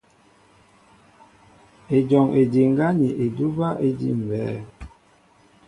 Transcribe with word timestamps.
Ejɔŋ 1.97 2.25
ediŋgá 2.41 2.87
ni 2.99 3.07
edúbɛ́ 3.23 3.69
éjḭmbɛ́ɛ́. 3.85 4.59